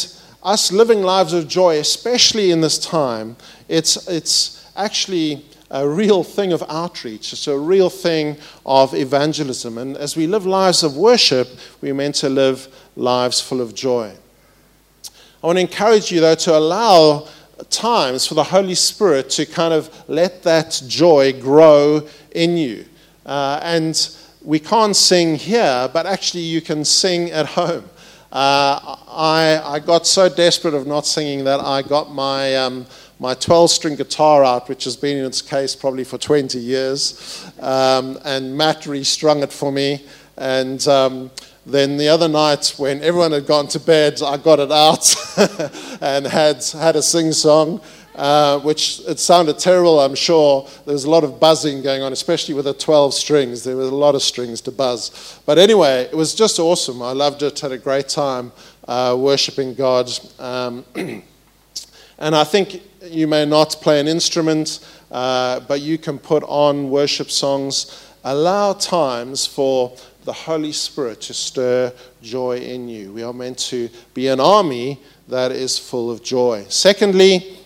us 0.42 0.72
living 0.72 1.02
lives 1.02 1.32
of 1.32 1.48
joy, 1.48 1.78
especially 1.78 2.50
in 2.50 2.60
this 2.60 2.78
time, 2.78 3.36
it's 3.66 4.06
it's 4.08 4.70
actually 4.76 5.42
a 5.72 5.88
real 5.88 6.22
thing 6.22 6.52
of 6.52 6.62
outreach. 6.68 7.32
It's 7.32 7.48
a 7.48 7.58
real 7.58 7.90
thing 7.90 8.36
of 8.64 8.94
evangelism, 8.94 9.78
and 9.78 9.96
as 9.96 10.16
we 10.16 10.26
live 10.26 10.46
lives 10.46 10.84
of 10.84 10.96
worship, 10.96 11.48
we're 11.80 11.94
meant 11.94 12.14
to 12.16 12.28
live 12.28 12.68
lives 12.94 13.40
full 13.40 13.60
of 13.60 13.74
joy. 13.74 14.12
I 15.42 15.46
want 15.46 15.56
to 15.56 15.62
encourage 15.62 16.12
you 16.12 16.20
though 16.20 16.36
to 16.36 16.56
allow 16.56 17.26
times 17.70 18.26
for 18.26 18.34
the 18.34 18.44
Holy 18.44 18.74
Spirit 18.74 19.30
to 19.30 19.46
kind 19.46 19.74
of 19.74 19.90
let 20.08 20.42
that 20.42 20.80
joy 20.86 21.32
grow 21.40 22.06
in 22.32 22.56
you. 22.56 22.84
Uh, 23.24 23.58
and 23.62 24.16
we 24.44 24.58
can't 24.58 24.94
sing 24.94 25.36
here, 25.36 25.88
but 25.92 26.06
actually 26.06 26.42
you 26.42 26.60
can 26.60 26.84
sing 26.84 27.30
at 27.30 27.46
home. 27.46 27.88
Uh, 28.32 28.96
I, 29.08 29.60
I 29.62 29.78
got 29.78 30.06
so 30.06 30.28
desperate 30.28 30.74
of 30.74 30.86
not 30.86 31.06
singing 31.06 31.44
that 31.44 31.60
I 31.60 31.82
got 31.82 32.12
my, 32.12 32.56
um, 32.56 32.86
my 33.22 33.34
12 33.34 33.70
string 33.70 33.94
guitar 33.94 34.44
out, 34.44 34.68
which 34.68 34.82
has 34.82 34.96
been 34.96 35.16
in 35.16 35.24
its 35.24 35.40
case 35.40 35.76
probably 35.76 36.02
for 36.02 36.18
20 36.18 36.58
years. 36.58 37.48
Um, 37.60 38.18
and 38.24 38.58
Matt 38.58 38.84
restrung 38.84 39.44
it 39.44 39.52
for 39.52 39.70
me. 39.70 40.04
And 40.36 40.84
um, 40.88 41.30
then 41.64 41.98
the 41.98 42.08
other 42.08 42.26
night, 42.26 42.74
when 42.78 43.00
everyone 43.00 43.30
had 43.30 43.46
gone 43.46 43.68
to 43.68 43.78
bed, 43.78 44.20
I 44.24 44.38
got 44.38 44.58
it 44.58 44.72
out 44.72 45.14
and 46.02 46.26
had, 46.26 46.64
had 46.64 46.96
a 46.96 47.02
sing 47.02 47.30
song, 47.30 47.80
uh, 48.16 48.58
which 48.58 49.00
it 49.06 49.20
sounded 49.20 49.56
terrible, 49.56 50.00
I'm 50.00 50.16
sure. 50.16 50.68
There 50.84 50.92
was 50.92 51.04
a 51.04 51.10
lot 51.10 51.22
of 51.22 51.38
buzzing 51.38 51.80
going 51.80 52.02
on, 52.02 52.12
especially 52.12 52.54
with 52.54 52.64
the 52.64 52.74
12 52.74 53.14
strings. 53.14 53.62
There 53.62 53.76
was 53.76 53.88
a 53.88 53.94
lot 53.94 54.16
of 54.16 54.22
strings 54.22 54.60
to 54.62 54.72
buzz. 54.72 55.40
But 55.46 55.58
anyway, 55.58 56.08
it 56.10 56.16
was 56.16 56.34
just 56.34 56.58
awesome. 56.58 57.00
I 57.00 57.12
loved 57.12 57.44
it, 57.44 57.60
had 57.60 57.70
a 57.70 57.78
great 57.78 58.08
time 58.08 58.50
uh, 58.88 59.16
worshiping 59.16 59.74
God. 59.74 60.10
Um, 60.40 60.84
and 60.96 62.34
I 62.34 62.42
think 62.42 62.82
you 63.04 63.26
may 63.26 63.44
not 63.44 63.76
play 63.80 64.00
an 64.00 64.06
instrument, 64.06 64.78
uh, 65.10 65.60
but 65.60 65.80
you 65.80 65.98
can 65.98 66.18
put 66.18 66.42
on 66.44 66.90
worship 66.90 67.30
songs. 67.30 68.06
Allow 68.24 68.74
times 68.74 69.44
for 69.44 69.96
the 70.24 70.32
Holy 70.32 70.72
Spirit 70.72 71.20
to 71.22 71.34
stir 71.34 71.92
joy 72.22 72.58
in 72.58 72.88
you. 72.88 73.12
We 73.12 73.24
are 73.24 73.32
meant 73.32 73.58
to 73.58 73.88
be 74.14 74.28
an 74.28 74.38
army 74.38 75.00
that 75.28 75.50
is 75.50 75.78
full 75.78 76.10
of 76.10 76.22
joy. 76.22 76.64
Secondly, 76.68 77.58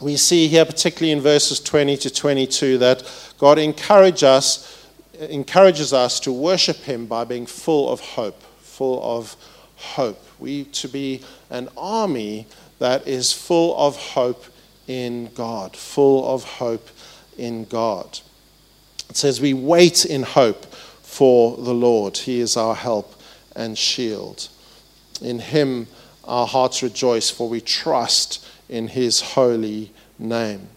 we 0.00 0.16
see 0.16 0.46
here, 0.46 0.64
particularly 0.64 1.12
in 1.12 1.20
verses 1.20 1.60
20 1.60 1.96
to 1.98 2.10
22, 2.10 2.78
that 2.78 3.32
God 3.38 3.58
encourage 3.58 4.22
us, 4.22 4.86
encourages 5.18 5.92
us 5.92 6.20
to 6.20 6.32
worship 6.32 6.76
Him 6.76 7.06
by 7.06 7.24
being 7.24 7.44
full 7.44 7.90
of 7.90 8.00
hope, 8.00 8.40
full 8.60 9.02
of 9.02 9.36
hope. 9.76 10.24
We 10.38 10.64
to 10.64 10.88
be 10.88 11.22
an 11.50 11.68
army 11.76 12.46
that 12.78 13.06
is 13.06 13.32
full 13.32 13.76
of 13.76 13.96
hope 13.96 14.44
in 14.90 15.30
God, 15.34 15.76
full 15.76 16.34
of 16.34 16.42
hope 16.42 16.88
in 17.38 17.64
God. 17.66 18.18
It 19.08 19.16
says, 19.16 19.40
We 19.40 19.54
wait 19.54 20.04
in 20.04 20.24
hope 20.24 20.66
for 20.74 21.56
the 21.56 21.72
Lord. 21.72 22.16
He 22.16 22.40
is 22.40 22.56
our 22.56 22.74
help 22.74 23.14
and 23.54 23.78
shield. 23.78 24.48
In 25.22 25.38
Him 25.38 25.86
our 26.24 26.46
hearts 26.46 26.82
rejoice, 26.82 27.30
for 27.30 27.48
we 27.48 27.60
trust 27.60 28.44
in 28.68 28.88
His 28.88 29.20
holy 29.20 29.92
name. 30.18 30.68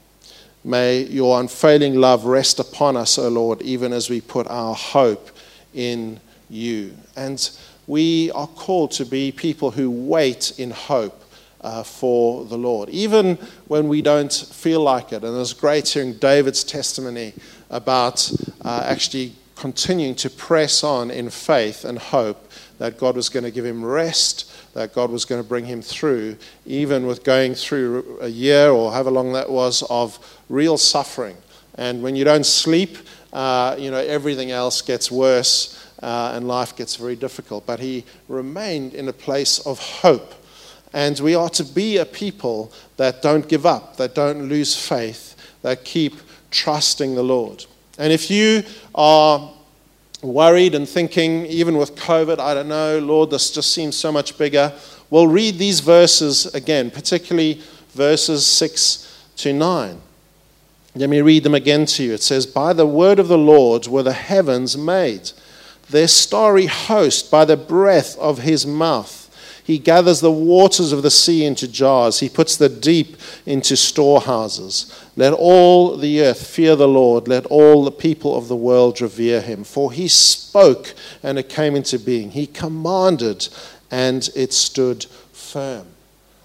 May 0.63 1.01
your 1.01 1.39
unfailing 1.39 1.96
love 1.96 2.25
rest 2.25 2.60
upon 2.60 2.96
us, 2.96 3.17
O 3.17 3.29
Lord, 3.29 3.63
even 3.63 3.91
as 3.91 4.12
we 4.12 4.22
put 4.22 4.46
our 4.48 4.75
hope 4.75 5.32
in 5.74 6.20
you. 6.51 6.93
And 7.15 7.50
we 7.88 8.29
are 8.32 8.48
called 8.48 8.91
to 8.91 9.05
be 9.05 9.32
people 9.32 9.72
who 9.72 9.89
wait 9.89 10.60
in 10.60 10.70
hope 10.70 11.23
uh, 11.63 11.84
for 11.84 12.46
the 12.46 12.58
Lord, 12.58 12.89
even 12.89 13.38
when 13.67 13.88
we 13.88 14.01
don't 14.01 14.34
feel 14.34 14.82
like 14.82 15.13
it. 15.13 15.24
And 15.24 15.38
it's 15.39 15.53
great 15.53 15.88
hearing 15.88 16.13
David's 16.13 16.63
testimony 16.63 17.34
about 17.70 18.32
uh, 18.63 18.84
actually 18.86 19.34
continuing 19.55 20.15
to 20.15 20.29
press 20.29 20.84
on 20.84 21.10
in 21.10 21.29
faith 21.29 21.86
and 21.86 21.98
hope 21.98 22.51
that 22.79 22.98
God 22.98 23.15
was 23.15 23.29
going 23.29 23.43
to 23.43 23.51
give 23.51 23.65
him 23.65 23.84
rest, 23.84 24.51
that 24.74 24.93
God 24.93 25.10
was 25.10 25.25
going 25.25 25.41
to 25.41 25.48
bring 25.48 25.65
him 25.65 25.82
through, 25.82 26.38
even 26.65 27.05
with 27.05 27.24
going 27.24 27.55
through 27.55 28.17
a 28.22 28.27
year 28.27 28.72
or 28.72 28.91
however 28.91 29.12
long 29.12 29.34
that 29.34 29.50
was 29.50 29.84
of 29.89 30.20
real 30.50 30.77
suffering. 30.77 31.38
And 31.75 32.03
when 32.03 32.15
you 32.15 32.24
don't 32.24 32.46
sleep, 32.46 32.98
uh, 33.32 33.75
you 33.79 33.89
know, 33.89 33.98
everything 33.98 34.51
else 34.51 34.82
gets 34.82 35.10
worse 35.10 35.79
uh, 36.01 36.34
and 36.36 36.48
life 36.48 36.75
gets 36.75 36.96
very 36.96 37.15
difficult. 37.15 37.65
But 37.65 37.79
he 37.79 38.03
remained 38.27 38.93
in 38.93 39.08
a 39.08 39.13
place 39.13 39.60
of 39.60 39.79
hope. 39.79 40.34
And 40.94 41.20
we 41.20 41.36
are 41.36 41.50
to 41.50 41.64
be 41.64 41.98
a 41.98 42.06
people 42.06 42.72
that 42.98 43.22
don't 43.22 43.48
give 43.48 43.66
up, 43.66 43.98
that 43.98 44.14
don't 44.14 44.48
lose 44.48 44.76
faith, 44.76 45.36
that 45.64 45.84
keep 45.84 46.14
trusting 46.52 47.16
the 47.16 47.24
Lord. 47.24 47.66
And 47.98 48.14
if 48.14 48.30
you 48.30 48.64
are 48.94 49.52
worried 50.22 50.76
and 50.76 50.88
thinking, 50.88 51.46
even 51.48 51.78
with 51.78 51.96
COVID, 51.96 52.40
I 52.40 52.54
don't 52.54 52.70
know, 52.70 53.00
Lord, 53.00 53.32
this 53.32 53.52
just 53.52 53.74
seems 53.74 53.96
so 53.96 54.12
much 54.12 54.38
bigger, 54.38 54.72
well, 55.10 55.28
read 55.28 55.58
these 55.58 55.80
verses 55.80 56.46
again, 56.54 56.92
particularly 56.92 57.62
verses 57.90 58.46
6 58.46 59.30
to 59.38 59.54
9. 59.54 60.02
Let 60.96 61.10
me 61.10 61.22
read 61.22 61.44
them 61.44 61.56
again 61.56 61.86
to 61.88 62.04
you. 62.04 62.14
It 62.14 62.22
says, 62.22 62.46
By 62.46 62.74
the 62.74 62.86
word 62.86 63.18
of 63.18 63.28
the 63.28 63.38
Lord 63.38 63.88
were 63.88 64.04
the 64.04 64.14
heavens 64.14 64.78
made 64.78 65.32
their 65.90 66.08
starry 66.08 66.66
host 66.66 67.30
by 67.30 67.46
the 67.46 67.58
breath 67.58 68.18
of 68.18 68.40
his 68.40 68.66
mouth. 68.66 69.23
He 69.63 69.77
gathers 69.77 70.20
the 70.20 70.32
waters 70.32 70.91
of 70.91 71.03
the 71.03 71.12
sea 71.12 71.46
into 71.46 71.67
jars. 71.67 72.20
He 72.20 72.27
puts 72.27 72.58
the 72.58 72.67
deep 72.67 73.15
into 73.46 73.77
storehouses. 73.77 74.93
Let 75.15 75.32
all 75.32 75.96
the 75.96 76.22
earth 76.22 76.46
fear 76.46 76.75
the 76.75 76.88
Lord. 76.88 77.29
Let 77.29 77.46
all 77.46 77.86
the 77.86 77.91
people 77.91 78.36
of 78.36 78.50
the 78.50 78.58
world 78.58 79.00
revere 79.00 79.39
him. 79.39 79.63
For 79.63 79.91
he 79.91 80.10
spoke 80.10 80.93
and 81.24 81.39
it 81.39 81.48
came 81.48 81.75
into 81.75 81.98
being. 81.98 82.32
He 82.32 82.46
commanded 82.46 83.48
and 83.89 84.29
it 84.36 84.51
stood 84.51 85.05
firm. 85.32 85.88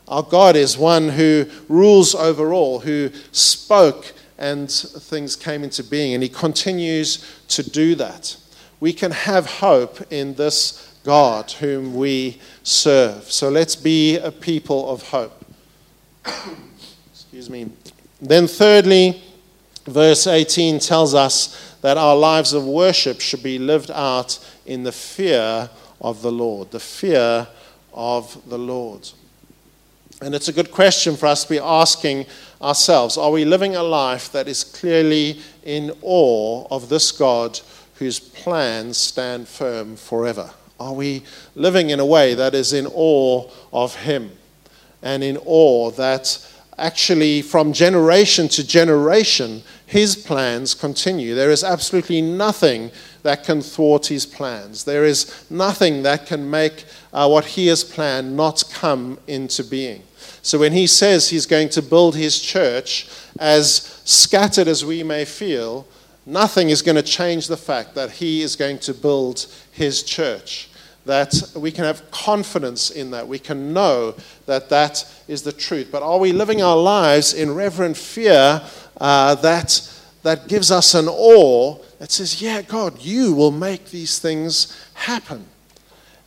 Our 0.06 0.22
God 0.22 0.54
is 0.54 0.78
one 0.78 1.08
who 1.10 1.46
rules 1.68 2.14
over 2.14 2.52
all, 2.52 2.80
who 2.80 3.10
spoke 3.32 4.12
and 4.38 4.70
things 4.70 5.34
came 5.34 5.64
into 5.64 5.82
being. 5.82 6.14
And 6.14 6.22
he 6.22 6.28
continues 6.28 7.25
to 7.48 7.68
do 7.68 7.96
that 7.96 8.37
we 8.80 8.92
can 8.92 9.10
have 9.10 9.46
hope 9.46 10.00
in 10.12 10.34
this 10.34 10.88
God 11.09 11.53
whom 11.53 11.95
we 11.95 12.38
serve. 12.65 13.33
So 13.33 13.49
let's 13.49 13.75
be 13.75 14.19
a 14.19 14.31
people 14.31 14.91
of 14.91 15.09
hope. 15.09 15.43
Excuse 17.11 17.49
me. 17.49 17.71
Then, 18.21 18.47
thirdly, 18.47 19.23
verse 19.87 20.27
18 20.27 20.81
tells 20.81 21.15
us 21.15 21.79
that 21.81 21.97
our 21.97 22.15
lives 22.15 22.53
of 22.53 22.67
worship 22.67 23.23
should 23.23 23.43
be 23.43 23.59
lived 23.59 23.91
out 23.91 24.38
in 24.67 24.83
the 24.83 24.93
fear 24.93 25.71
of 25.99 26.21
the 26.21 26.31
Lord. 26.31 26.73
The 26.73 26.81
fear 26.81 27.49
of 27.95 28.47
the 28.47 28.59
Lord. 28.59 29.09
And 30.21 30.35
it's 30.35 30.49
a 30.49 30.53
good 30.53 30.71
question 30.71 31.17
for 31.17 31.25
us 31.25 31.45
to 31.45 31.49
be 31.49 31.59
asking 31.59 32.27
ourselves 32.61 33.17
Are 33.17 33.31
we 33.31 33.47
living 33.47 33.77
a 33.77 33.83
life 33.83 34.31
that 34.33 34.47
is 34.47 34.62
clearly 34.62 35.41
in 35.62 35.91
awe 36.03 36.67
of 36.71 36.91
this 36.91 37.12
God 37.12 37.59
whose 37.95 38.21
plans 38.21 38.99
stand 38.99 39.49
firm 39.49 39.97
forever? 39.97 40.50
Are 40.80 40.92
we 40.92 41.25
living 41.54 41.90
in 41.90 42.00
a 42.00 42.06
way 42.06 42.35
that 42.35 42.54
is 42.54 42.73
in 42.73 42.87
awe 42.87 43.50
of 43.73 43.97
Him 43.97 44.30
and 45.02 45.25
in 45.25 45.37
awe 45.44 45.90
that 45.92 46.47
actually 46.76 47.42
from 47.42 47.73
generation 47.73 48.49
to 48.49 48.66
generation 48.66 49.62
His 49.87 50.14
plans 50.14 50.75
continue? 50.75 51.35
There 51.35 51.50
is 51.50 51.64
absolutely 51.64 52.23
nothing 52.23 52.92
that 53.25 53.42
can 53.44 53.61
thwart 53.61 54.06
His 54.06 54.25
plans. 54.25 54.85
There 54.85 55.04
is 55.04 55.47
nothing 55.50 56.04
that 56.04 56.26
can 56.26 56.49
make 56.49 56.85
uh, 57.12 57.28
what 57.28 57.44
He 57.44 57.66
has 57.66 57.82
planned 57.82 58.37
not 58.37 58.62
come 58.73 59.18
into 59.26 59.64
being. 59.64 60.04
So 60.42 60.61
when 60.61 60.73
He 60.73 60.87
says 60.87 61.28
He's 61.28 61.47
going 61.47 61.70
to 61.70 61.82
build 61.82 62.14
His 62.14 62.40
church, 62.40 63.08
as 63.40 64.00
scattered 64.04 64.68
as 64.68 64.85
we 64.85 65.02
may 65.02 65.25
feel, 65.25 65.87
nothing 66.28 66.68
is 66.68 66.82
going 66.82 66.97
to 66.97 67.02
change 67.02 67.49
the 67.49 67.56
fact 67.56 67.94
that 67.94 68.11
he 68.11 68.42
is 68.42 68.54
going 68.54 68.78
to 68.78 68.92
build 68.92 69.47
his 69.73 70.02
church. 70.02 70.68
That 71.06 71.35
we 71.56 71.73
can 71.73 71.85
have 71.85 72.11
confidence 72.11 72.90
in 72.90 73.12
that. 73.12 73.26
We 73.26 73.38
can 73.38 73.73
know 73.73 74.14
that 74.44 74.68
that 74.68 75.11
is 75.26 75.42
the 75.42 75.52
truth. 75.52 75.88
But 75.90 76.02
are 76.02 76.18
we 76.18 76.32
living 76.32 76.61
our 76.61 76.76
lives 76.76 77.32
in 77.32 77.54
reverent 77.54 77.97
fear 77.97 78.62
uh, 79.00 79.35
that, 79.37 79.90
that 80.23 80.49
gives 80.49 80.70
us 80.70 80.94
an 80.94 81.08
awe 81.08 81.78
that 81.99 82.11
says, 82.11 82.42
Yeah, 82.42 82.61
God, 82.61 83.00
you 83.00 83.32
will 83.32 83.50
make 83.50 83.87
these 83.87 84.18
things 84.18 84.78
happen? 84.92 85.47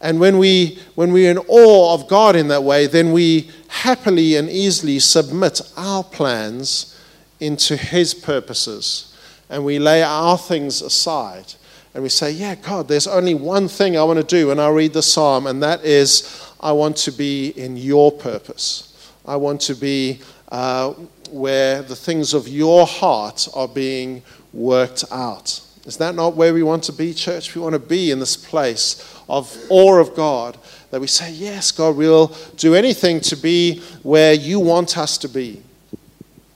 And 0.04 0.20
when, 0.20 0.40
we, 0.40 0.80
when 0.96 1.14
we're 1.14 1.30
in 1.30 1.38
awe 1.38 1.94
of 1.94 2.08
God 2.08 2.36
in 2.36 2.48
that 2.48 2.64
way, 2.64 2.88
then 2.88 3.12
we 3.12 3.52
happily 3.68 4.36
and 4.36 4.50
easily 4.50 4.98
submit 4.98 5.62
our 5.78 6.04
plans 6.04 7.00
into 7.40 7.78
His 7.78 8.16
purposes 8.16 9.11
and 9.52 9.64
we 9.64 9.78
lay 9.78 10.02
our 10.02 10.38
things 10.38 10.82
aside 10.82 11.54
and 11.94 12.02
we 12.02 12.10
say, 12.10 12.32
Yeah, 12.32 12.56
God, 12.56 12.88
there's 12.88 13.06
only 13.08 13.34
one 13.34 13.68
thing 13.68 13.98
I 13.98 14.04
want 14.04 14.18
to 14.18 14.26
do. 14.26 14.52
And 14.52 14.62
I 14.62 14.70
read 14.70 14.94
the 14.94 15.02
psalm, 15.04 15.46
and 15.46 15.62
that 15.62 15.84
is, 15.84 16.50
I 16.60 16.72
want 16.72 16.96
to 16.98 17.12
be 17.12 17.50
in 17.50 17.76
your 17.76 18.12
purpose. 18.12 18.88
I 19.26 19.36
want 19.36 19.62
to 19.62 19.76
be 19.76 20.22
uh, 20.50 20.92
where 21.32 21.82
the 21.82 21.96
things 21.96 22.34
of 22.34 22.48
your 22.48 22.88
heart 22.88 23.48
are 23.54 23.68
being 23.68 24.24
worked 24.54 25.04
out. 25.12 25.62
Is 25.86 25.98
that 25.98 26.16
not 26.16 26.36
where 26.36 26.54
we 26.54 26.64
want 26.64 26.84
to 26.86 26.94
be, 26.94 27.14
church? 27.14 27.54
We 27.54 27.62
want 27.62 27.74
to 27.74 27.80
be 27.80 28.12
in 28.12 28.20
this 28.20 28.38
place 28.38 29.22
of 29.28 29.56
awe 29.70 30.00
of 30.00 30.16
God 30.16 30.58
that 30.92 31.02
we 31.02 31.08
say, 31.08 31.30
Yes, 31.30 31.72
God, 31.72 31.98
we'll 31.98 32.28
do 32.56 32.74
anything 32.74 33.20
to 33.22 33.36
be 33.36 33.82
where 34.02 34.34
you 34.34 34.62
want 34.62 34.98
us 34.98 35.18
to 35.18 35.28
be. 35.28 35.62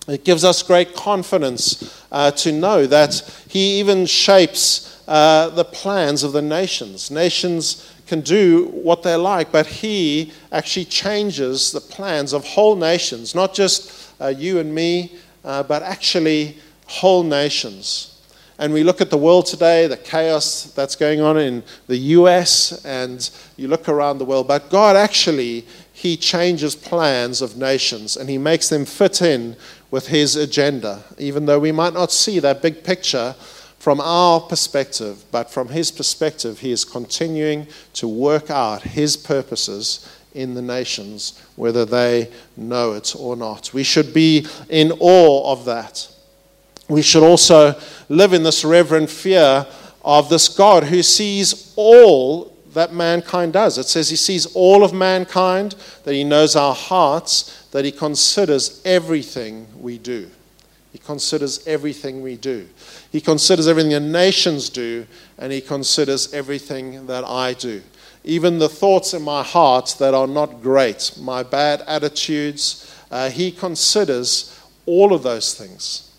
It 0.08 0.24
gives 0.24 0.44
us 0.44 0.62
great 0.62 0.96
confidence 0.96 2.06
uh, 2.12 2.32
to 2.32 2.52
know 2.52 2.86
that 2.86 3.22
He 3.48 3.80
even 3.80 4.06
shapes 4.06 5.04
uh, 5.08 5.50
the 5.50 5.66
plans 5.66 6.24
of 6.24 6.32
the 6.32 6.42
nations. 6.42 7.10
Nations 7.10 7.92
can 8.06 8.22
do 8.22 8.66
what 8.68 9.02
they 9.02 9.16
like, 9.16 9.52
but 9.52 9.66
He 9.66 10.32
actually 10.52 10.86
changes 10.86 11.72
the 11.72 11.82
plans 11.82 12.34
of 12.34 12.46
whole 12.46 12.76
nations, 12.76 13.34
not 13.34 13.54
just 13.54 14.14
uh, 14.22 14.28
you 14.28 14.60
and 14.60 14.74
me, 14.74 15.16
uh, 15.44 15.64
but 15.64 15.82
actually 15.82 16.58
whole 16.88 17.24
nations. 17.24 18.12
And 18.58 18.72
we 18.72 18.84
look 18.84 19.02
at 19.02 19.10
the 19.10 19.18
world 19.18 19.48
today, 19.48 19.86
the 19.88 19.98
chaos 19.98 20.72
that's 20.76 20.96
going 20.96 21.20
on 21.20 21.38
in 21.38 21.62
the 21.88 21.98
US, 21.98 22.86
and 22.86 23.30
you 23.58 23.68
look 23.68 23.90
around 23.90 24.18
the 24.20 24.26
world, 24.26 24.48
but 24.48 24.70
God 24.70 24.96
actually 24.96 25.66
he 25.92 26.16
changes 26.18 26.76
plans 26.76 27.42
of 27.42 27.58
nations 27.58 28.18
and 28.18 28.30
he 28.30 28.38
makes 28.38 28.70
them 28.70 28.86
fit 28.86 29.22
in 29.22 29.56
with 29.96 30.08
his 30.08 30.36
agenda, 30.36 31.02
even 31.18 31.46
though 31.46 31.58
we 31.58 31.72
might 31.72 31.94
not 31.94 32.12
see 32.12 32.38
that 32.38 32.62
big 32.62 32.84
picture 32.84 33.34
from 33.80 34.02
our 34.02 34.42
perspective, 34.42 35.24
but 35.32 35.50
from 35.50 35.70
his 35.70 35.90
perspective, 35.90 36.60
he 36.60 36.70
is 36.70 36.84
continuing 36.84 37.66
to 37.94 38.06
work 38.06 38.50
out 38.50 38.82
his 38.82 39.16
purposes 39.16 40.06
in 40.34 40.54
the 40.54 40.62
nations, 40.62 41.42
whether 41.56 41.86
they 41.86 42.30
know 42.58 42.92
it 42.92 43.16
or 43.18 43.38
not. 43.38 43.74
We 43.74 43.84
should 43.84 44.14
be 44.14 44.46
in 44.68 44.92
awe 45.00 45.54
of 45.54 45.64
that. 45.64 46.10
We 46.90 47.02
should 47.02 47.24
also 47.24 47.80
live 48.10 48.34
in 48.34 48.44
this 48.44 48.66
reverent 48.66 49.10
fear 49.10 49.66
of 50.04 50.28
this 50.28 50.50
God 50.50 50.84
who 50.84 51.04
sees 51.04 51.72
all 51.78 52.54
that 52.76 52.94
mankind 52.94 53.54
does. 53.54 53.78
It 53.78 53.88
says 53.88 54.10
he 54.10 54.16
sees 54.16 54.46
all 54.54 54.84
of 54.84 54.94
mankind, 54.94 55.76
that 56.04 56.14
he 56.14 56.24
knows 56.24 56.56
our 56.56 56.76
hearts, 56.76 57.68
that 57.72 57.86
he 57.86 57.92
considers 57.92 58.82
everything 58.86 59.68
we 59.82 59.98
do. 59.98 60.30
He 60.92 61.00
considers 61.00 61.66
everything 61.68 62.22
we 62.22 62.36
do. 62.36 62.68
He 63.12 63.20
considers 63.20 63.68
everything 63.68 63.92
the 63.92 64.00
nations 64.00 64.70
do, 64.70 65.08
and 65.38 65.52
he 65.52 65.62
considers 65.62 66.34
everything 66.34 67.08
that 67.08 67.26
I 67.26 67.54
do. 67.54 67.82
Even 68.24 68.60
the 68.60 68.70
thoughts 68.70 69.14
in 69.14 69.22
my 69.22 69.44
heart 69.44 69.96
that 70.00 70.14
are 70.14 70.28
not 70.28 70.62
great, 70.62 71.12
my 71.20 71.44
bad 71.44 71.82
attitudes, 71.88 72.94
uh, 73.12 73.30
he 73.30 73.52
considers 73.52 74.60
all 74.86 75.14
of 75.14 75.24
those 75.24 75.54
things. 75.54 76.12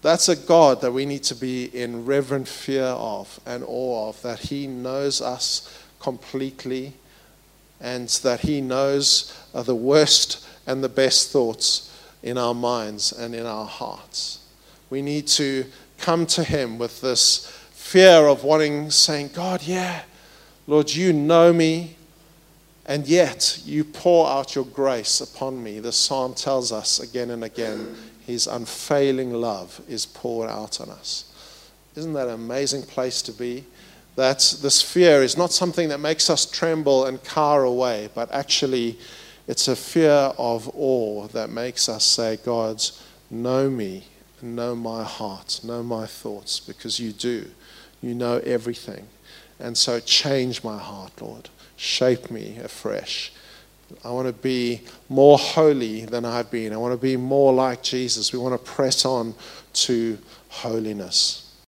That's 0.00 0.28
a 0.28 0.36
God 0.36 0.80
that 0.82 0.92
we 0.92 1.06
need 1.06 1.24
to 1.24 1.34
be 1.34 1.64
in 1.64 2.04
reverent 2.04 2.46
fear 2.46 2.84
of 2.84 3.40
and 3.44 3.64
awe 3.66 4.08
of, 4.08 4.22
that 4.22 4.38
He 4.38 4.66
knows 4.66 5.20
us 5.20 5.84
completely 5.98 6.92
and 7.80 8.08
that 8.08 8.40
He 8.40 8.60
knows 8.60 9.36
uh, 9.54 9.62
the 9.62 9.74
worst 9.74 10.46
and 10.66 10.84
the 10.84 10.88
best 10.88 11.30
thoughts 11.30 11.92
in 12.22 12.38
our 12.38 12.54
minds 12.54 13.12
and 13.12 13.34
in 13.34 13.44
our 13.44 13.66
hearts. 13.66 14.40
We 14.90 15.02
need 15.02 15.26
to 15.28 15.66
come 15.98 16.26
to 16.26 16.44
Him 16.44 16.78
with 16.78 17.00
this 17.00 17.46
fear 17.72 18.28
of 18.28 18.44
wanting, 18.44 18.90
saying, 18.90 19.30
God, 19.34 19.62
yeah, 19.62 20.02
Lord, 20.66 20.90
you 20.90 21.12
know 21.12 21.52
me, 21.52 21.96
and 22.86 23.06
yet 23.06 23.60
you 23.64 23.82
pour 23.84 24.28
out 24.28 24.54
your 24.54 24.64
grace 24.64 25.20
upon 25.20 25.62
me. 25.62 25.80
The 25.80 25.92
psalm 25.92 26.34
tells 26.34 26.70
us 26.70 27.00
again 27.00 27.30
and 27.30 27.44
again 27.44 27.96
his 28.28 28.46
unfailing 28.46 29.32
love 29.32 29.80
is 29.88 30.04
poured 30.04 30.50
out 30.50 30.82
on 30.82 30.90
us. 30.90 31.32
Isn't 31.96 32.12
that 32.12 32.28
an 32.28 32.34
amazing 32.34 32.82
place 32.82 33.22
to 33.22 33.32
be? 33.32 33.64
That 34.16 34.54
this 34.60 34.82
fear 34.82 35.22
is 35.22 35.38
not 35.38 35.50
something 35.50 35.88
that 35.88 35.98
makes 35.98 36.28
us 36.28 36.44
tremble 36.44 37.06
and 37.06 37.24
cower 37.24 37.64
away, 37.64 38.10
but 38.14 38.30
actually 38.30 38.98
it's 39.46 39.66
a 39.66 39.74
fear 39.74 40.34
of 40.36 40.70
awe 40.74 41.26
that 41.28 41.48
makes 41.48 41.88
us 41.88 42.04
say, 42.04 42.36
God, 42.44 42.84
know 43.30 43.70
me, 43.70 44.04
know 44.42 44.76
my 44.76 45.04
heart, 45.04 45.60
know 45.64 45.82
my 45.82 46.04
thoughts, 46.04 46.60
because 46.60 47.00
you 47.00 47.12
do. 47.12 47.46
You 48.02 48.14
know 48.14 48.42
everything. 48.44 49.08
And 49.58 49.74
so 49.74 50.00
change 50.00 50.62
my 50.62 50.78
heart, 50.78 51.22
Lord. 51.22 51.48
Shape 51.76 52.30
me 52.30 52.58
afresh. 52.62 53.32
I 54.04 54.10
want 54.10 54.26
to 54.26 54.32
be 54.32 54.82
more 55.08 55.38
holy 55.38 56.04
than 56.04 56.24
I've 56.24 56.50
been. 56.50 56.72
I 56.72 56.76
want 56.76 56.92
to 56.92 56.98
be 56.98 57.16
more 57.16 57.52
like 57.52 57.82
Jesus. 57.82 58.32
We 58.32 58.38
want 58.38 58.52
to 58.52 58.70
press 58.72 59.04
on 59.04 59.34
to 59.72 60.18
holiness. 60.48 61.47